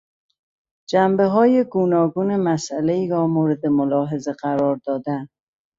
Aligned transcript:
جنبههای 0.89 1.63
گوناگون 1.63 2.35
مسئلهای 2.37 3.07
را 3.09 3.27
مورد 3.27 3.65
ملاحظه 3.65 4.33
قرار 4.33 4.79
دادن 4.85 5.27